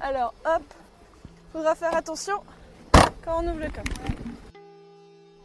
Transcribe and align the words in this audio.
Alors 0.00 0.32
hop, 0.44 0.62
faudra 1.52 1.74
faire 1.74 1.94
attention 1.94 2.36
quand 3.24 3.42
on 3.42 3.48
ouvre 3.48 3.60
le 3.60 3.66
coffre. 3.66 4.00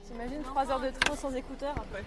T'imagines 0.05 0.43
3 0.43 0.71
heures 0.71 0.79
de 0.79 0.89
train 0.89 1.15
sans 1.15 1.33
écouteurs 1.33 1.75
après 1.75 2.03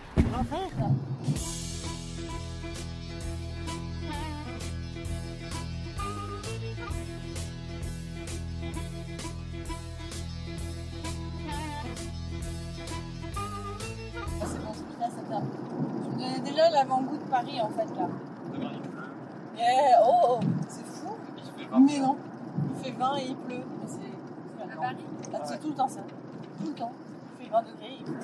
Ah, 14.39 14.47
c'est 14.47 14.61
bon, 14.65 14.73
c'est 14.75 14.99
bien, 14.99 15.09
ça 15.09 15.23
tape. 15.29 15.43
Tu 16.05 16.11
me 16.11 16.17
donnais 16.19 16.41
déjà 16.41 16.71
l'avant-goût 16.71 17.17
de 17.17 17.25
Paris 17.25 17.61
en 17.61 17.71
fait 17.71 17.89
là? 17.97 18.09
Yeah, 19.57 20.03
oh, 20.07 20.41
c'est 20.69 20.87
fou. 20.87 21.17
Mais 21.81 21.99
non, 21.99 22.17
il 22.71 22.85
fait 22.85 22.93
20 22.93 23.17
et 23.17 23.25
il 23.29 23.37
pleut. 23.37 23.65
Mais 23.81 23.89
c'est 23.89 24.76
c'est. 24.91 25.33
Ah, 25.35 25.59
tout 25.59 25.69
le 25.69 25.75
temps 25.75 25.89
ça. 25.89 26.01
Tout 26.61 26.67
le 26.69 26.75
temps. 26.75 26.93
Il 27.41 27.45
fait 27.47 27.51
20 27.53 27.63
degrés 27.63 27.87
et 27.87 27.99
il 27.99 28.05
pleut. 28.05 28.15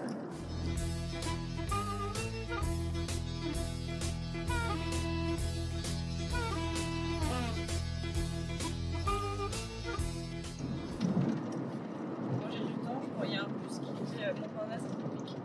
Quand 12.41 12.51
j'ai 12.51 12.65
du 12.65 12.73
temps, 12.75 13.01
je 13.03 13.09
crois 13.09 13.27
qu'il 13.27 13.35
y 13.35 13.39
a 13.39 13.43
un 13.43 13.49
bus 13.49 13.79
qui 13.79 14.17
fait 14.17 14.25
euh, 14.27 14.33
Montparnasse 14.41 14.83
République 14.83 15.37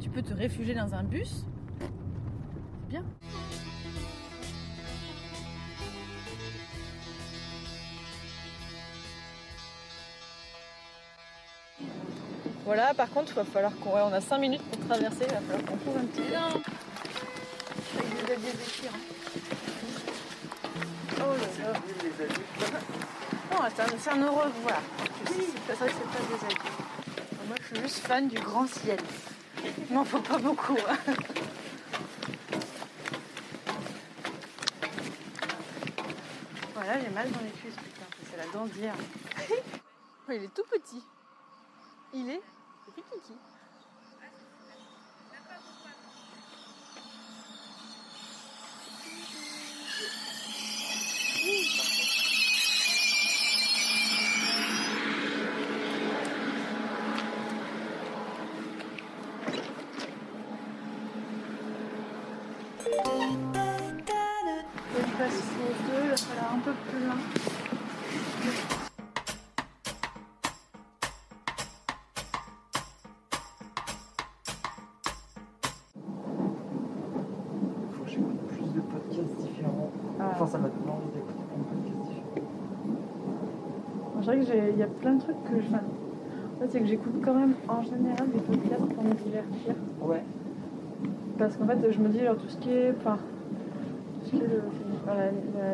tu 0.00 0.08
peux 0.10 0.22
te 0.22 0.34
réfugier 0.34 0.74
dans 0.74 0.94
un 0.94 1.02
bus. 1.02 1.44
C'est 1.78 2.88
bien. 2.88 3.04
Voilà, 12.64 12.92
par 12.92 13.08
contre, 13.08 13.32
il 13.32 13.34
va 13.34 13.44
falloir 13.44 13.74
qu'on. 13.76 13.94
ouais, 13.94 14.02
on 14.04 14.12
a 14.12 14.20
5 14.20 14.38
minutes 14.38 14.62
pour 14.62 14.86
traverser, 14.86 15.24
il 15.26 15.32
va 15.32 15.40
falloir 15.40 15.64
qu'on 15.64 15.76
trouve 15.78 15.96
un 15.96 16.04
petit. 16.04 16.20
Non 16.20 16.60
Avec 17.96 18.26
des 18.26 18.32
alliés 18.32 18.52
déchirants. 18.58 18.98
Oh 21.16 21.32
là 21.32 21.72
là 21.72 22.27
c'est 23.74 23.82
un, 23.82 23.98
c'est 23.98 24.18
heureux, 24.18 24.50
voilà. 24.62 24.80
C'est 25.26 25.34
que 25.34 25.44
c'est 25.66 25.76
pas 25.76 25.84
des. 25.84 26.54
Moi, 27.46 27.56
je 27.60 27.66
suis 27.66 27.82
juste 27.82 28.06
fan 28.06 28.28
du 28.28 28.38
grand 28.38 28.66
ciel. 28.66 28.98
Il 29.88 29.94
m'en 29.94 30.04
faut 30.04 30.20
pas 30.20 30.38
beaucoup. 30.38 30.76
hein. 30.88 30.96
Voilà, 36.74 37.00
j'ai 37.00 37.10
mal 37.10 37.30
dans 37.30 37.40
les 37.40 37.50
cuisses, 37.50 37.74
putain. 37.74 38.06
C'est 38.30 38.36
la 38.36 38.46
dent 38.52 38.66
d'hier. 38.66 38.94
Il 40.28 40.44
est 40.44 40.54
tout 40.54 40.64
petit. 40.70 41.02
Il 42.12 42.30
est 42.30 42.42
petit 42.86 43.02
kiki. 43.02 43.34
Podcasts 80.38 80.72
différents. 80.74 81.00
C'est 84.20 84.26
vrai 84.26 84.38
que 84.40 84.46
j'ai- 84.46 84.70
il 84.72 84.78
y 84.78 84.82
a 84.82 84.86
plein 84.86 85.14
de 85.14 85.20
trucs 85.20 85.42
que 85.44 85.60
je. 85.60 85.66
Enfin, 85.68 85.78
en 86.56 86.60
fait, 86.60 86.66
c'est 86.70 86.80
que 86.80 86.86
j'écoute 86.86 87.14
quand 87.24 87.34
même 87.34 87.54
en 87.68 87.82
général 87.82 88.28
des 88.32 88.40
podcasts 88.40 88.92
pour 88.94 89.04
me 89.04 89.14
divertir. 89.14 89.74
Ouais. 90.02 90.22
Parce 91.38 91.56
qu'en 91.56 91.66
fait, 91.66 91.78
je 91.90 92.00
me 92.00 92.08
dis, 92.08 92.20
genre, 92.20 92.36
tout 92.36 92.48
ce 92.48 92.56
qui 92.58 92.70
est. 92.72 92.90
Enfin, 92.98 93.16
tout 94.20 94.26
ce 94.26 94.30
qui 94.30 94.42
est 94.42 94.48
le, 94.48 94.62
la- 95.06 95.30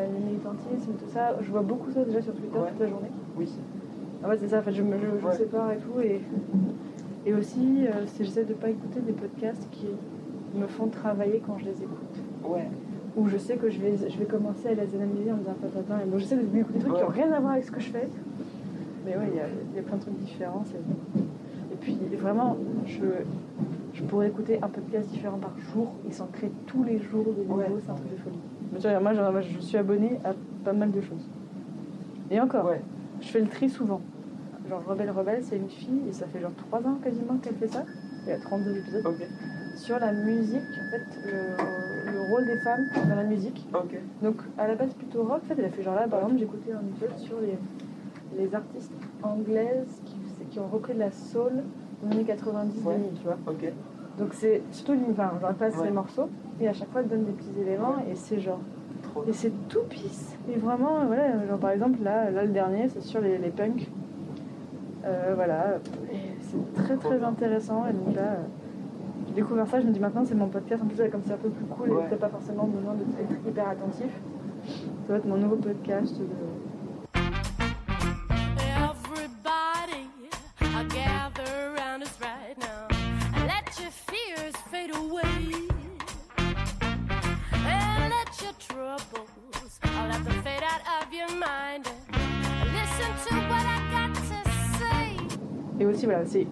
le 0.07 0.25
militantisme, 0.25 0.91
tout 0.93 1.09
ça, 1.11 1.35
je 1.41 1.49
vois 1.51 1.63
beaucoup 1.63 1.91
ça 1.91 2.03
déjà 2.05 2.21
sur 2.21 2.33
Twitter 2.33 2.57
Ouais. 2.57 2.69
toute 2.69 2.79
la 2.79 2.87
journée. 2.87 3.09
Oui. 3.35 3.49
En 4.23 4.29
fait, 4.29 4.37
c'est 4.37 4.47
ça, 4.49 4.59
en 4.59 4.61
fait, 4.61 4.73
je 4.73 4.83
me 4.83 4.93
je, 4.97 5.05
je 5.21 5.25
Ouais. 5.25 5.33
sépare 5.33 5.71
et 5.71 5.77
tout. 5.77 5.99
Et, 6.01 6.21
et 7.25 7.33
aussi, 7.33 7.87
euh, 7.87 8.05
j'essaie 8.21 8.45
de 8.45 8.53
pas 8.53 8.69
écouter 8.69 8.99
des 9.01 9.11
podcasts 9.13 9.67
qui 9.71 9.87
me 10.55 10.67
font 10.67 10.87
travailler 10.87 11.41
quand 11.45 11.57
je 11.57 11.65
les 11.65 11.81
écoute. 11.81 12.19
Ouais. 12.47 12.67
Où 13.17 13.27
je 13.29 13.37
sais 13.37 13.55
que 13.55 13.69
je 13.69 13.79
vais, 13.79 13.93
je 14.09 14.17
vais 14.17 14.25
commencer 14.25 14.67
à 14.67 14.73
les 14.73 14.93
analyser 14.95 15.31
en 15.31 15.35
me 15.35 15.39
disant, 15.39 15.55
attends, 15.63 15.99
et 16.05 16.09
donc 16.09 16.19
j'essaie 16.19 16.35
de 16.35 16.41
m'écouter 16.53 16.79
des 16.79 16.85
trucs 16.85 16.95
qui 16.97 17.01
n'ont 17.01 17.07
rien 17.09 17.31
à 17.31 17.39
voir 17.39 17.53
avec 17.53 17.63
ce 17.63 17.71
que 17.71 17.79
je 17.79 17.89
fais. 17.89 18.07
Mais 19.05 19.15
ouais, 19.15 19.29
il 19.31 19.37
y 19.37 19.39
a, 19.39 19.45
il 19.71 19.75
y 19.75 19.79
a 19.79 19.83
plein 19.83 19.95
de 19.97 20.01
trucs 20.01 20.17
différents. 20.19 20.63
Et 21.71 21.75
puis, 21.75 21.97
vraiment, 22.19 22.57
je, 22.85 23.05
je 23.93 24.03
pourrais 24.03 24.27
écouter 24.27 24.59
un 24.61 24.67
podcast 24.67 25.07
différent 25.09 25.37
par 25.37 25.53
jour. 25.73 25.93
Ils 26.05 26.13
s'en 26.13 26.25
créent 26.27 26.51
tous 26.65 26.83
les 26.83 26.97
jours 26.99 27.25
de 27.25 27.43
nouveaux, 27.43 27.59
Ouais. 27.59 27.67
c'est 27.85 27.91
un 27.91 27.95
truc 27.95 28.11
de 28.11 28.17
folie. 28.21 28.39
Mais 28.73 28.79
tu 28.79 28.87
vois, 28.89 28.99
moi, 28.99 29.41
je 29.41 29.59
suis 29.59 29.77
abonnée 29.77 30.19
à 30.25 30.33
pas 30.65 30.73
mal 30.73 30.91
de 30.91 30.99
choses. 30.99 31.25
Et 32.31 32.39
encore, 32.41 32.65
Ouais. 32.65 32.81
je 33.21 33.27
fais 33.27 33.39
le 33.39 33.47
tri 33.47 33.69
souvent. 33.69 34.01
Genre, 34.69 34.83
Rebelle 34.85 35.11
Rebelle, 35.11 35.43
c'est 35.43 35.57
une 35.57 35.69
fille, 35.69 36.01
et 36.09 36.11
ça 36.11 36.25
fait 36.25 36.39
genre 36.41 36.51
3 36.69 36.79
ans 36.79 36.97
quasiment 37.03 37.37
qu'elle 37.41 37.53
fait 37.55 37.67
ça. 37.67 37.85
Il 38.25 38.29
y 38.29 38.33
a 38.33 38.39
32 38.39 38.77
épisodes. 38.77 39.05
Ok. 39.05 39.25
Sur 39.75 39.99
la 39.99 40.11
musique, 40.11 40.57
en 40.57 40.89
fait, 40.91 41.05
le 41.23 41.55
rôle 42.29 42.45
des 42.45 42.57
femmes 42.57 42.85
dans 43.09 43.15
la 43.15 43.23
musique. 43.23 43.65
Donc, 44.21 44.37
à 44.57 44.67
la 44.67 44.75
base, 44.75 44.93
plutôt 44.93 45.23
rock. 45.23 45.41
En 45.43 45.47
fait, 45.47 45.55
elle 45.57 45.65
a 45.65 45.69
fait 45.69 45.83
genre 45.83 45.95
là, 45.95 46.07
par 46.07 46.19
exemple, 46.21 46.39
j'écoutais 46.39 46.71
un 46.73 46.81
épisode 46.81 47.17
sur 47.17 47.35
les, 47.39 47.57
les 48.43 48.53
artistes 48.55 48.91
anglaises 49.23 50.01
qui, 50.05 50.15
qui 50.51 50.59
ont 50.59 50.67
repris 50.67 50.93
de 50.93 50.99
la 50.99 51.11
soul 51.11 51.51
dans 52.01 52.09
les 52.09 52.15
années 52.17 52.23
90 52.25 52.83
Ouais. 52.85 52.93
2000, 52.95 53.09
tu 53.19 53.23
vois. 53.23 53.37
Donc, 54.17 54.33
c'est 54.33 54.61
surtout 54.71 54.93
une. 54.93 55.11
Enfin, 55.11 55.31
genre, 55.41 55.49
elle 55.49 55.55
passe 55.55 55.77
Ouais. 55.77 55.85
les 55.85 55.91
morceaux, 55.91 56.29
et 56.61 56.67
à 56.67 56.73
chaque 56.73 56.89
fois, 56.91 57.01
elle 57.01 57.07
donne 57.07 57.25
des 57.25 57.31
petits 57.33 57.59
éléments, 57.59 57.95
Ouais. 57.97 58.11
et 58.11 58.15
c'est 58.15 58.39
genre. 58.39 58.59
Trop. 59.03 59.23
Et 59.27 59.33
c'est 59.33 59.51
tout 59.67 59.83
pisse. 59.89 60.35
Et 60.49 60.57
vraiment, 60.57 61.05
voilà, 61.05 61.45
genre 61.47 61.59
par 61.59 61.71
exemple, 61.71 61.99
là, 62.03 62.31
là 62.31 62.43
le 62.43 62.51
dernier, 62.51 62.87
c'est 62.89 63.01
sur 63.01 63.19
les, 63.21 63.37
les 63.37 63.49
punks. 63.49 63.89
Euh, 65.05 65.33
voilà. 65.35 65.79
C'est 66.41 66.73
très 66.83 66.95
très 66.95 67.23
intéressant. 67.23 67.85
Et 67.87 67.93
donc 67.93 68.15
là, 68.15 68.37
découvert 69.35 69.67
ça, 69.67 69.79
je 69.81 69.85
me 69.85 69.91
dis 69.91 69.99
maintenant, 69.99 70.23
c'est 70.25 70.35
mon 70.35 70.47
podcast. 70.47 70.81
En 70.83 70.87
plus, 70.87 70.97
comme 71.11 71.21
c'est 71.25 71.33
un 71.33 71.37
peu 71.37 71.49
plus 71.49 71.65
cool 71.65 71.91
Ouais. 71.91 72.05
et 72.05 72.09
t'as 72.09 72.15
pas 72.17 72.29
forcément 72.29 72.65
besoin 72.65 72.93
d'être 72.95 73.47
hyper 73.47 73.67
attentif. 73.69 74.09
Ça 75.07 75.13
va 75.13 75.17
être 75.17 75.25
mon 75.25 75.37
nouveau 75.37 75.57
podcast 75.57 76.17
de. 76.17 76.25
Et 95.79 95.85
aussi, 95.85 96.05
voilà, 96.05 96.25
c'est 96.25 96.47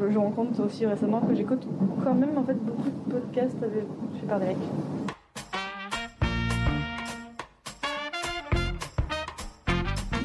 je 0.00 0.14
me 0.14 0.18
rends 0.18 0.30
compte 0.30 0.58
aussi 0.60 0.86
récemment 0.86 1.20
que 1.20 1.34
j'écoute 1.34 1.66
quand 2.04 2.14
même 2.14 2.36
en 2.36 2.42
fait 2.42 2.54
beaucoup 2.54 2.88
de 2.88 3.12
podcasts 3.12 3.62
avec, 3.62 3.84
je 4.20 4.26
par 4.26 4.38
Derek. 4.38 4.56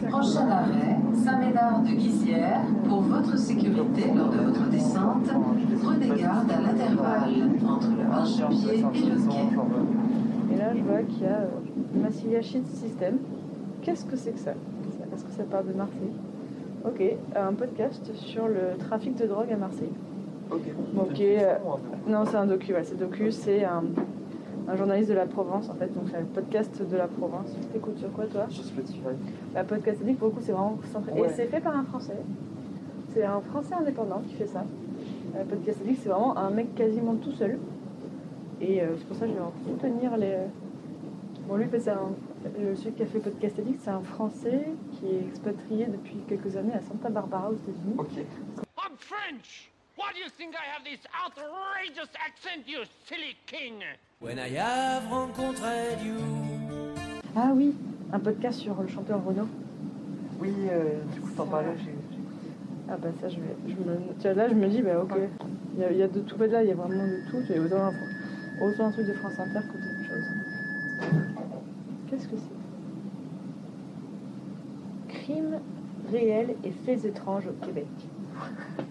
Prochain 0.09 0.47
arrêt, 0.47 0.97
Saint-Médard 1.13 1.81
de 1.81 1.89
Guizière. 1.89 2.61
Pour 2.87 3.01
votre 3.01 3.37
sécurité 3.37 4.11
lors 4.15 4.29
de 4.29 4.37
votre 4.37 4.69
descente, 4.69 5.29
prenez 5.81 6.21
garde 6.21 6.51
à 6.51 6.61
l'intervalle 6.61 7.49
entre 7.67 7.89
le 7.97 8.07
marchepied 8.07 8.73
et 8.75 8.81
le 8.81 9.27
quai. 9.27 10.53
Et 10.53 10.57
là, 10.57 10.75
je 10.75 10.83
vois 10.83 11.01
qu'il 11.01 11.23
y 11.23 11.25
a 11.25 11.39
euh, 11.39 11.47
Massilia 11.95 12.43
System. 12.43 13.17
Qu'est-ce 13.81 14.05
que 14.05 14.15
c'est 14.15 14.31
que 14.31 14.39
ça? 14.39 14.51
Est-ce 15.13 15.25
que 15.25 15.31
ça 15.31 15.43
parle 15.43 15.67
de 15.67 15.73
Marseille? 15.73 16.13
Ok, 16.85 17.01
un 17.35 17.53
podcast 17.53 18.13
sur 18.13 18.47
le 18.47 18.77
trafic 18.77 19.15
de 19.15 19.25
drogue 19.25 19.51
à 19.51 19.55
Marseille. 19.55 19.91
Ok. 20.51 20.61
Ok, 20.97 21.21
euh, 21.21 21.55
non, 22.07 22.25
c'est 22.25 22.35
un 22.35 22.45
docu, 22.45 22.73
ouais, 22.73 22.83
c'est 22.83 22.97
docu, 22.97 23.31
c'est 23.31 23.63
un, 23.63 23.83
un 24.67 24.75
journaliste 24.75 25.09
de 25.09 25.13
la 25.15 25.25
Provence 25.25 25.69
en 25.69 25.75
fait, 25.75 25.87
donc 25.93 26.03
c'est 26.11 26.17
un 26.17 26.25
podcast 26.25 26.81
de 26.85 26.97
la 26.97 27.07
Provence. 27.07 27.55
T'écoutes 27.71 27.97
sur 27.97 28.11
quoi 28.11 28.25
toi? 28.25 28.45
Sur 28.49 28.65
Spotify. 28.65 28.99
La 29.55 29.63
podcast 29.63 30.01
addict 30.01 30.19
pour 30.19 30.27
le 30.27 30.33
coup 30.33 30.41
c'est 30.41 30.51
vraiment 30.51 30.77
centré. 30.91 31.13
Ouais. 31.13 31.27
Et 31.27 31.29
c'est 31.29 31.45
fait 31.45 31.61
par 31.61 31.75
un 31.77 31.83
français. 31.83 32.17
C'est 33.13 33.23
un 33.23 33.39
français 33.39 33.75
indépendant 33.75 34.21
qui 34.27 34.33
fait 34.35 34.47
ça. 34.47 34.63
Euh, 35.37 35.43
podcast 35.49 35.79
addict 35.81 36.01
c'est 36.03 36.09
vraiment 36.09 36.37
un 36.37 36.49
mec 36.49 36.75
quasiment 36.75 37.15
tout 37.15 37.31
seul. 37.31 37.59
Et 38.59 38.81
euh, 38.81 38.87
c'est 38.97 39.07
pour 39.07 39.15
ça 39.15 39.25
que 39.25 39.31
je 39.31 39.37
vais 39.37 39.41
en 39.41 39.53
soutenir 39.65 40.17
les. 40.17 40.35
Bon 41.47 41.55
lui 41.55 41.67
c'est 41.77 41.89
un. 41.89 42.11
Le, 42.43 42.75
celui 42.75 42.91
qui 42.93 43.03
a 43.03 43.05
fait 43.05 43.19
podcast 43.19 43.57
addict 43.59 43.79
c'est 43.83 43.89
un 43.89 44.01
français 44.01 44.65
qui 44.93 45.05
est 45.07 45.21
expatrié 45.27 45.85
depuis 45.85 46.17
quelques 46.27 46.55
années 46.57 46.73
à 46.73 46.81
Santa 46.81 47.09
Barbara 47.09 47.49
aux 47.49 47.53
États-Unis. 47.55 47.95
Ok. 47.97 48.17
I'm 48.17 48.97
French. 48.97 49.69
Why 49.97 50.11
do 50.13 50.19
you 50.19 50.29
think 50.37 50.53
I 50.55 50.65
have 50.75 50.83
this 50.83 50.99
outrageous 51.25 52.09
accent, 52.15 52.67
you 52.67 52.79
silly 53.05 53.35
king? 53.45 53.83
When 54.19 54.37
I 54.39 54.55
have 54.57 55.03
rencontré 55.09 55.95
you. 56.03 56.15
Ah 57.35 57.51
oui, 57.55 57.73
un 58.11 58.19
podcast 58.19 58.59
sur 58.59 58.79
le 58.81 58.87
chanteur 58.87 59.23
Renaud. 59.23 59.47
Oui, 60.39 60.53
euh, 60.69 60.99
du 61.13 61.21
coup, 61.21 61.31
t'en 61.35 61.45
parlais, 61.45 61.69
j'ai. 61.77 61.85
j'ai- 61.85 62.17
Ah 62.89 62.97
bah 62.97 63.07
ça 63.21 63.29
je 63.29 63.37
vais, 63.37 63.55
je 63.67 63.75
me, 63.75 63.97
tu 64.19 64.23
vois, 64.23 64.33
là 64.33 64.49
je 64.49 64.53
me 64.55 64.67
dis 64.67 64.81
bah 64.81 64.99
ok, 65.01 65.13
il 65.75 65.81
y 65.81 65.85
a, 65.85 65.91
il 65.91 65.97
y 65.97 66.03
a 66.03 66.07
de 66.09 66.19
tout, 66.19 66.37
là 66.37 66.61
il 66.61 66.67
y 66.67 66.71
a 66.71 66.75
vraiment 66.75 67.05
de 67.07 67.21
tout, 67.31 67.41
il 67.49 67.55
y 67.55 67.57
a 67.57 67.61
autant 67.61 67.85
un, 67.85 67.93
autant 68.61 68.87
un 68.87 68.91
truc 68.91 69.07
de 69.07 69.13
France 69.13 69.39
Inter 69.39 69.59
que 69.71 69.77
choses. 69.81 69.92
Qu'est-ce 72.13 72.27
que 72.27 72.35
c'est 72.37 72.45
Crimes 75.07 75.59
réels 76.11 76.55
et 76.63 76.69
faits 76.69 77.05
étranges 77.05 77.47
au 77.47 77.53
Québec. 77.65 77.87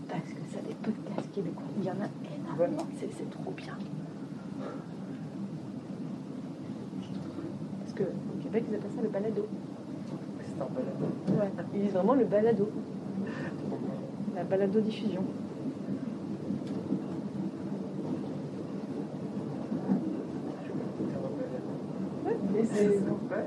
Parce 0.08 0.32
que 0.32 0.40
ça 0.52 0.60
des 0.66 0.74
podcasts 0.74 1.30
québécois, 1.32 1.62
il 1.78 1.84
y 1.84 1.90
en 1.90 2.00
a 2.00 2.08
énormément, 2.36 2.84
c'est, 2.98 3.30
trop 3.30 3.52
bien. 3.52 3.78
Parce 7.78 7.92
que 7.92 8.02
au 8.02 8.42
Québec 8.42 8.64
ils 8.68 8.74
appellent 8.74 8.90
ça 8.90 9.02
le 9.02 9.08
balado. 9.08 9.46
C'est 10.40 10.60
un 10.60 10.66
balade. 10.66 10.96
Ouais, 11.28 11.64
ils 11.74 11.82
disent 11.82 11.92
vraiment 11.92 12.14
le 12.14 12.24
balado. 12.24 12.68
La 14.34 14.42
balado-diffusion. 14.42 15.22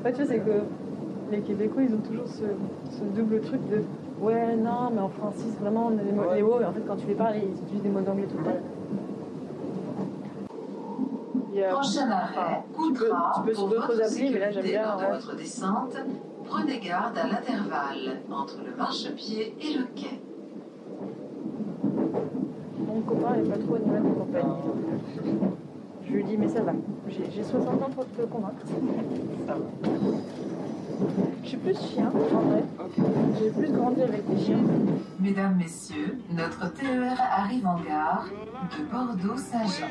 Ouais, 0.03 0.11
et 0.11 0.13
c'est. 0.13 0.13
En 0.13 0.13
fait, 0.13 0.13
tu 0.13 0.23
vois, 0.23 0.25
c'est 0.27 0.39
que 0.39 1.31
les 1.31 1.41
Québécois, 1.41 1.83
ils 1.83 1.93
ont 1.95 1.99
toujours 1.99 2.27
ce, 2.27 2.43
ce 2.97 3.03
double 3.15 3.41
truc 3.41 3.61
de 3.69 3.83
Ouais, 4.21 4.55
non, 4.55 4.91
mais 4.93 5.01
en 5.01 5.09
français, 5.09 5.43
c'est 5.51 5.59
vraiment 5.61 5.87
on 5.93 5.97
a 5.97 6.01
les 6.03 6.11
mots, 6.13 6.23
les 6.33 6.41
mots, 6.41 6.61
et 6.61 6.65
en 6.65 6.71
fait, 6.71 6.81
quand 6.87 6.95
tu 6.95 7.05
les 7.05 7.15
parles, 7.15 7.35
ils 7.35 7.51
utilisent 7.63 7.83
des 7.83 7.89
mots 7.89 7.99
d'anglais 7.99 8.27
tout 8.31 8.37
le 8.37 8.43
temps. 8.45 8.51
A- 11.57 11.73
Prochain 11.73 12.09
arrêt, 12.11 12.63
tu 12.73 12.93
peux, 12.93 13.09
tu 13.09 13.41
peux 13.45 13.53
sur 13.53 13.61
pour 13.63 13.69
d'autres 13.69 13.87
votre 13.93 14.03
applis, 14.03 14.29
mais 14.31 14.39
là, 14.39 14.51
j'aime 14.51 14.63
bien. 14.63 14.83
lors 14.83 14.97
de 14.97 15.03
ouais. 15.03 15.11
votre 15.11 15.35
descente, 15.35 15.95
prenez 16.45 16.79
garde 16.79 17.17
à 17.17 17.27
l'intervalle 17.27 18.19
entre 18.31 18.57
le 18.65 18.75
marchepied 18.75 19.55
et 19.59 19.77
le 19.77 19.85
quai. 19.95 20.19
Mon 22.87 23.01
copain 23.01 23.35
n'est 23.37 23.49
pas 23.49 23.57
trop 23.57 23.75
animal 23.75 24.03
de 24.03 24.09
compagnie. 24.09 25.55
Je 26.07 26.13
lui 26.13 26.23
dis, 26.23 26.37
mais 26.37 26.47
ça 26.47 26.61
va. 26.61 26.73
J'ai 27.07 27.29
j'ai 27.31 27.43
60 27.43 27.81
ans 27.81 27.89
pour 27.93 28.05
te 28.07 28.21
convaincre. 28.21 28.65
Je 31.43 31.47
suis 31.47 31.57
plus 31.57 31.77
chien, 31.77 32.11
en 32.33 32.39
vrai. 32.39 32.63
J'ai 33.39 33.49
plus 33.51 33.71
grandi 33.71 34.01
avec 34.01 34.27
des 34.27 34.43
chiens. 34.43 34.63
Mesdames, 35.19 35.55
Messieurs, 35.57 36.17
notre 36.31 36.71
TER 36.73 37.17
arrive 37.19 37.65
en 37.65 37.79
gare 37.81 38.27
de 38.77 38.83
Bordeaux-Saint-Jean. 38.91 39.89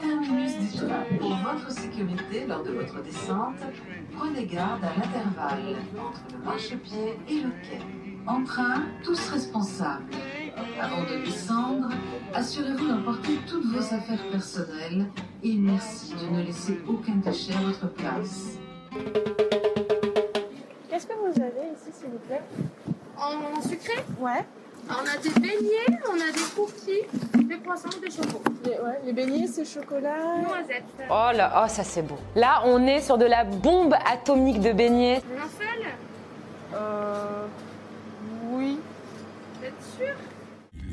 Terminus 0.00 0.58
du 0.58 0.76
train. 0.76 1.04
Pour 1.18 1.36
votre 1.36 1.70
sécurité 1.70 2.46
lors 2.46 2.62
de 2.62 2.70
votre 2.70 3.02
descente, 3.02 3.60
prenez 4.16 4.46
garde 4.46 4.82
à 4.82 4.94
l'intervalle 4.96 5.76
entre 5.98 6.22
le 6.32 6.44
marchepied 6.44 7.18
et 7.28 7.40
le 7.42 7.50
quai. 7.62 7.78
En 8.26 8.42
train, 8.44 8.82
tous 9.04 9.28
responsables. 9.28 10.04
Avant 10.80 11.02
de 11.02 11.24
descendre, 11.24 11.88
assurez-vous 12.34 12.86
d'emporter 12.88 13.38
toutes 13.48 13.66
vos 13.66 13.78
affaires 13.94 14.24
personnelles 14.30 15.06
et 15.42 15.54
merci 15.56 16.14
de 16.14 16.36
ne 16.36 16.42
laisser 16.42 16.78
aucun 16.88 17.16
déchet 17.16 17.52
à 17.54 17.60
votre 17.62 17.88
place. 17.94 18.52
Qu'est-ce 20.88 21.06
que 21.06 21.12
vous 21.14 21.40
avez 21.42 21.72
ici, 21.74 21.90
s'il 21.92 22.08
vous 22.10 22.18
plaît? 22.26 22.42
En 23.18 23.60
sucré, 23.62 23.94
Ouais. 24.18 24.44
on 24.88 24.92
a 24.92 25.16
des 25.22 25.30
beignets, 25.40 26.00
on 26.10 26.14
a 26.14 26.32
des 26.32 26.54
cookies, 26.56 27.46
des 27.46 27.56
poissons, 27.56 27.88
des 28.02 28.10
chocos. 28.10 28.42
Les, 28.64 28.70
ouais, 28.72 29.00
les 29.04 29.12
beignets, 29.12 29.46
c'est 29.46 29.64
chocolat. 29.64 30.16
Noisettes. 30.42 30.84
Oh 31.10 31.30
là, 31.34 31.62
oh 31.64 31.68
ça 31.68 31.84
c'est 31.84 32.02
beau. 32.02 32.18
Là, 32.34 32.62
on 32.64 32.86
est 32.86 33.00
sur 33.00 33.18
de 33.18 33.26
la 33.26 33.44
bombe 33.44 33.94
atomique 34.10 34.60
de 34.60 34.72
beignets. 34.72 35.22
Muffle, 35.30 35.86
Euh. 36.74 37.46
Oui. 38.52 38.78
vous 39.58 39.66
êtes 39.66 39.82
sûr? 39.98 40.14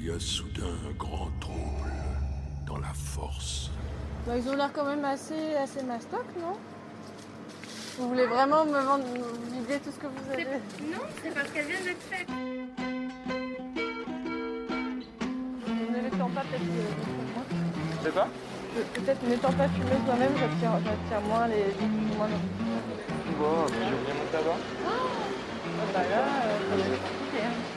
Y 0.07 0.11
a 0.11 0.19
soudain 0.19 0.63
un 0.89 0.93
grand 0.97 1.29
trouble 1.39 1.91
dans 2.65 2.77
la 2.77 2.93
force. 2.93 3.69
Bah, 4.25 4.33
ils 4.37 4.47
ont 4.49 4.55
l'air 4.55 4.71
quand 4.73 4.85
même 4.85 5.03
assez, 5.05 5.55
assez 5.55 5.83
mastoc, 5.83 6.23
non? 6.39 6.53
Vous 7.97 8.09
voulez 8.09 8.25
vraiment 8.27 8.65
me 8.65 8.79
vendre, 8.79 9.03
me 9.05 9.59
vider 9.59 9.79
tout 9.79 9.91
ce 9.91 9.97
que 9.99 10.07
vous 10.07 10.31
avez? 10.31 10.43
Non, 10.45 10.99
c'est 11.23 11.33
parce 11.33 11.49
qu'elles 11.49 11.65
viennent 11.65 11.83
d'être 11.83 12.03
faites. 12.09 12.29
Ne 15.91 16.01
l'étends 16.03 16.29
pas, 16.29 16.41
peut-être. 16.41 16.61
euh, 16.61 16.91
C'est 18.03 18.13
quoi? 18.13 18.27
Pe- 18.75 18.99
Peut-être 19.01 19.23
n'étant 19.27 19.51
pas 19.53 19.67
fumé 19.69 19.91
toi-même, 20.05 20.31
j'attire, 20.37 20.71
j'attire 20.85 21.21
moins 21.27 21.47
les. 21.47 21.65
Moins 22.17 22.27
les- 22.27 23.35
Bon, 23.37 23.67
je 23.67 23.73
vais 23.73 24.33
là-bas. 24.33 24.57
Ah 24.85 25.85
bah 25.93 25.99
là, 26.09 26.17
euh, 26.17 26.59
ça 26.69 26.75
va 26.75 26.81
être 26.81 27.01
compliqué. 27.01 27.45
Hein. 27.45 27.76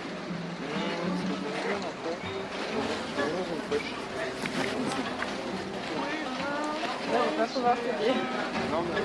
Là, 7.13 7.19
on 7.19 7.37
va 7.37 7.45
pas 7.45 7.53
pouvoir 7.53 7.77
payer. 7.77 8.15
Non, 8.71 8.83
mais. 8.95 9.01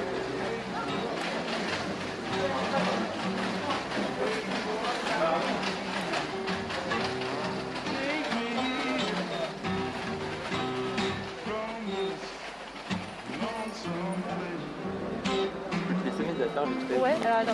Ouais, 16.55 17.15
alors 17.25 17.37
attends. 17.39 17.53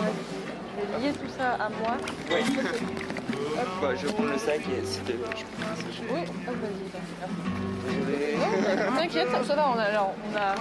Je 0.76 0.92
vais 0.92 1.06
lier 1.06 1.12
tout 1.12 1.28
ça 1.36 1.52
à 1.52 1.68
moi. 1.68 1.96
Bah, 3.54 3.94
je 3.94 4.06
prendre 4.08 4.30
le 4.30 4.38
sac 4.38 4.60
et 4.60 4.84
c'était. 4.84 5.14
Oui, 5.14 6.20
hop, 6.48 6.56
vas-y. 6.62 7.94
Désolé. 7.94 8.36
vas-y. 8.36 8.98
T'inquiète, 8.98 9.28
ça 9.44 9.54
va, 9.54 9.70
on 9.70 9.78
a, 9.78 9.82
alors, 9.82 10.14
on 10.30 10.36
a, 10.36 10.54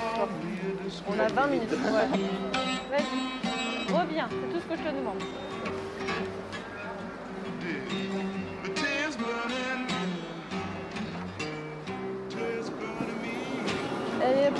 on 1.07 1.19
a 1.19 1.27
20 1.27 1.47
minutes. 1.47 1.71
Ouais. 1.71 2.19
Vas-y, 2.91 3.93
reviens, 3.93 4.27
c'est 4.29 4.53
tout 4.53 4.59
ce 4.59 4.65
que 4.65 4.77
je 4.77 4.89
te 4.89 4.95
demande. 4.95 5.21
Allez. 14.23 14.51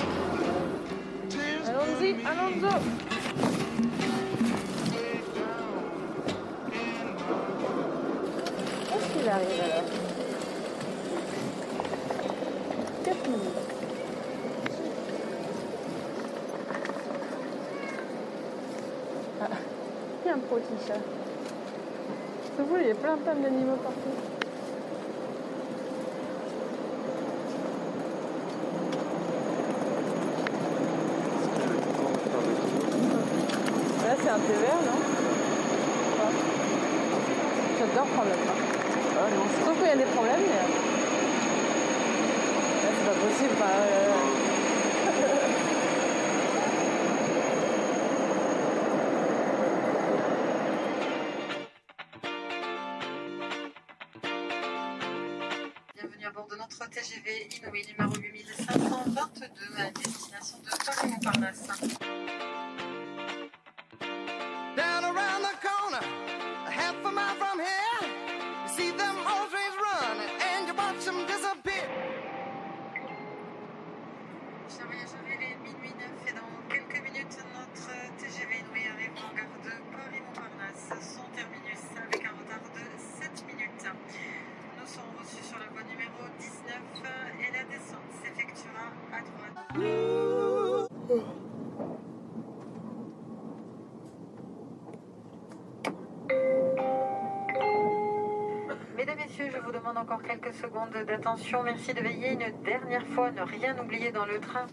Allons-y, 1.67 2.15
allons-y. 2.25 3.20
Arrive 9.41 9.61
alors 9.63 9.83
4 13.03 13.27
minutes. 13.27 13.41
Ah, 19.41 19.47
il 20.23 20.27
y 20.27 20.31
a 20.31 20.33
un 20.35 20.37
petit 20.37 20.87
chat. 20.87 20.93
Il 22.59 22.87
y 22.87 22.91
a 22.91 22.95
plein 22.95 23.17
plein 23.17 23.35
d'animaux 23.35 23.77
partout. 23.77 24.15
Là, 34.05 34.15
c'est 34.21 34.29
un 34.29 34.39
thé 34.39 34.53
vert, 34.53 34.81
non? 34.85 34.99
J'adore 37.79 38.05
prendre 38.05 38.29
le 38.29 38.45
train. 38.45 38.60
C'est 39.31 39.63
sûr 39.63 39.73
qu'il 39.75 39.85
y 39.85 39.89
a 39.89 39.95
des 39.95 40.03
problèmes, 40.03 40.41
mais 40.41 40.57
euh, 40.57 40.67
là, 42.83 42.89
c'est 42.97 43.05
pas 43.05 43.13
possible. 43.13 43.55
Bah, 43.59 43.65
euh... 43.69 44.11
notre 56.57 56.89
TGV 56.89 57.49
Inouï 57.57 57.81
numéro 57.87 58.13
8522 58.21 59.47
à 59.77 59.91
destination 59.91 60.57
de 60.59 60.69
Paris-Montparnasse. 60.85 62.20
Mesdames, 89.73 89.87
Messieurs, 99.17 99.49
je 99.49 99.59
vous 99.59 99.71
demande 99.71 99.97
encore 99.97 100.21
quelques 100.23 100.53
secondes 100.53 100.91
d'attention. 101.07 101.63
Merci 101.63 101.93
de 101.93 102.01
veiller 102.01 102.33
une 102.33 102.63
dernière 102.63 103.05
fois 103.07 103.31
ne 103.31 103.43
rien 103.43 103.77
oublier 103.79 104.11
dans 104.11 104.25
le 104.25 104.41
train. 104.41 104.67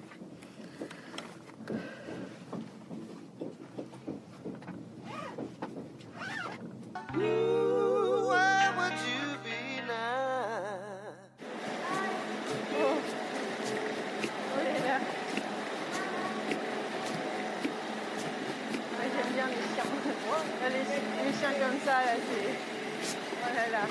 Là. 23.73 23.87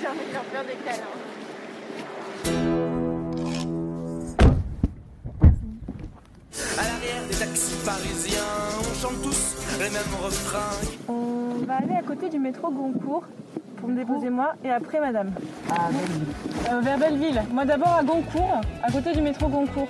J'ai 0.00 0.06
envie 0.06 0.26
de 0.28 0.32
leur 0.32 0.44
faire 0.44 0.64
des 0.64 0.74
câlins. 0.84 1.16
À 6.78 6.82
l'arrière 6.82 7.26
des 7.28 7.36
taxis 7.36 7.76
parisiens, 7.84 8.40
on 8.78 8.94
chante 8.94 9.22
tous 9.22 9.56
les 9.78 9.90
mêmes 9.90 10.14
refrains. 10.22 10.76
On 11.08 11.64
va 11.66 11.76
aller 11.76 11.94
à 11.94 12.02
côté 12.02 12.28
du 12.28 12.38
métro 12.38 12.70
Goncourt 12.70 13.24
pour 13.76 13.88
me 13.88 13.96
déposer 13.96 14.30
moi 14.30 14.54
et 14.64 14.70
après 14.70 15.00
madame. 15.00 15.32
Euh, 15.70 16.80
vers 16.80 16.98
Belleville. 16.98 17.42
Moi 17.50 17.64
d'abord 17.64 17.94
à 17.94 18.02
Goncourt, 18.02 18.60
à 18.82 18.90
côté 18.90 19.12
du 19.12 19.22
métro 19.22 19.48
Goncourt. 19.48 19.88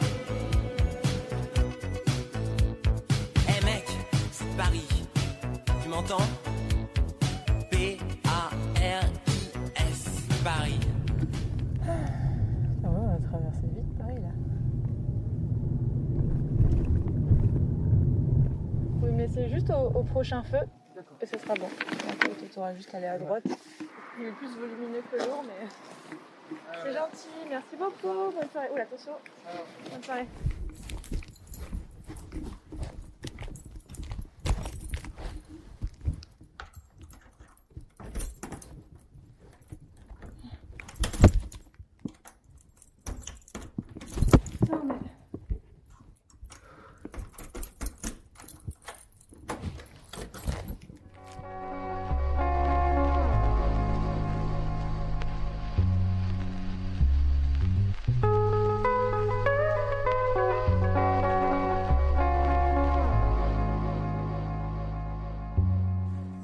Eh 3.49 3.65
mec, 3.65 3.85
c'est 4.33 4.57
Paris. 4.57 4.89
Tu 5.83 5.89
m'entends? 5.89 6.19
Laissez 19.31 19.49
juste 19.49 19.71
au, 19.71 19.99
au 19.99 20.03
prochain 20.03 20.43
feu 20.43 20.59
et 21.21 21.27
ce 21.27 21.39
sera 21.39 21.55
bon. 21.55 21.69
Donc 21.69 22.51
tu 22.53 22.59
auras 22.59 22.75
juste 22.75 22.93
à 22.93 22.99
aller 22.99 23.07
à 23.07 23.19
droite. 23.19 23.45
Il 24.19 24.27
est 24.27 24.33
plus 24.33 24.49
volumineux 24.49 25.03
que 25.11 25.17
lourd 25.19 25.45
mais 25.47 26.59
c'est 26.83 26.93
gentil. 26.93 27.29
Merci 27.49 27.77
beaucoup. 27.77 28.33
Bonne 28.33 28.51
soirée. 28.51 28.69
Oula 28.73 28.83
attention. 28.83 29.13
Bonne 29.93 30.03
soirée. 30.03 30.27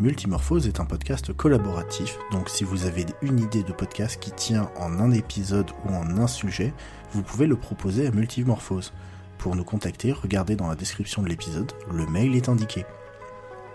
Multimorphose 0.06 0.68
est 0.68 0.78
un 0.78 0.84
podcast 0.84 1.32
collaboratif, 1.32 2.16
donc 2.30 2.48
si 2.48 2.62
vous 2.62 2.86
avez 2.86 3.04
une 3.22 3.40
idée 3.40 3.64
de 3.64 3.72
podcast 3.72 4.20
qui 4.20 4.30
tient 4.30 4.70
en 4.76 5.00
un 5.00 5.10
épisode 5.10 5.72
ou 5.84 5.88
en 5.88 6.18
un 6.18 6.28
sujet, 6.28 6.72
vous 7.10 7.24
pouvez 7.24 7.48
le 7.48 7.56
proposer 7.56 8.06
à 8.06 8.12
Multimorphose. 8.12 8.92
Pour 9.36 9.56
nous 9.56 9.64
contacter, 9.64 10.12
regardez 10.12 10.54
dans 10.54 10.68
la 10.68 10.76
description 10.76 11.22
de 11.22 11.28
l'épisode, 11.28 11.72
le 11.90 12.06
mail 12.06 12.36
est 12.36 12.48
indiqué. 12.48 12.86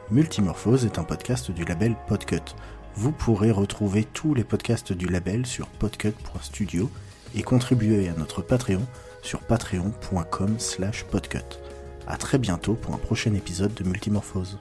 Multimorphose 0.10 0.86
est 0.86 1.00
un 1.00 1.04
podcast 1.04 1.52
du 1.52 1.66
label 1.66 1.98
Podcut. 2.08 2.56
Vous 2.96 3.12
pourrez 3.12 3.52
retrouver 3.52 4.06
tous 4.06 4.34
les 4.34 4.46
podcasts 4.46 4.94
du 4.94 5.08
label 5.08 5.46
sur 5.46 5.68
podcut.studio 5.68 6.90
et 7.36 7.44
contribuer 7.44 8.08
à 8.08 8.14
notre 8.14 8.42
Patreon 8.42 8.88
sur 9.22 9.42
patreon.com 9.42 10.56
slash 10.60 11.04
podcut. 11.04 11.60
A 12.08 12.16
très 12.16 12.38
bientôt 12.38 12.76
pour 12.76 12.96
un 12.96 13.00
prochain 13.00 13.34
épisode 13.34 13.74
de 13.74 13.84
Multimorphose. 13.84 14.58